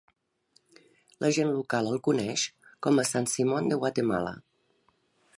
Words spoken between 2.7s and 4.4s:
com a San Simón de Guatemala.